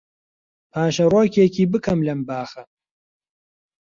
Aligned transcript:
پاشەرۆکێکی 0.71 1.65
بکەم 1.71 1.99
لەم 2.07 2.19
باخە 2.27 2.63